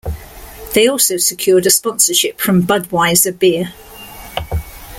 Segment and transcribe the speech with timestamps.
[0.73, 3.71] They also secured a sponsorship from Budweiser beer.